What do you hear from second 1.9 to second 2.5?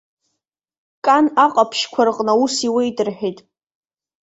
рҟны